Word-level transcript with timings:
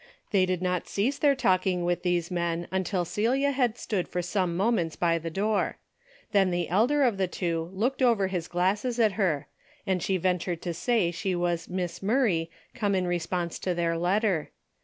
They 0.31 0.47
did 0.47 0.63
not 0.63 0.87
cease 0.87 1.19
their 1.19 1.35
talking 1.35 1.85
with 1.85 2.01
these 2.01 2.31
men 2.31 2.67
until 2.71 3.05
Celia 3.05 3.51
had 3.51 3.77
stood 3.77 4.07
for 4.07 4.23
some 4.23 4.57
moments 4.57 4.95
by 4.95 5.19
the 5.19 5.29
door. 5.29 5.77
Then 6.31 6.49
the 6.49 6.69
elder 6.69 7.03
of 7.03 7.17
the 7.17 7.27
two 7.27 7.69
looked 7.71 8.01
over 8.01 8.25
his 8.25 8.47
glasses 8.47 8.99
at 8.99 9.11
her, 9.11 9.45
and 9.85 10.01
she 10.01 10.17
ven 10.17 10.39
tured 10.39 10.61
to 10.61 10.73
say 10.73 11.11
she 11.11 11.35
was 11.35 11.69
Miss 11.69 12.01
Murray 12.01 12.49
come 12.73 12.95
in 12.95 13.05
re 13.05 13.19
sponse 13.19 13.59
to 13.59 13.75
their 13.75 13.95
letter. 13.95 14.49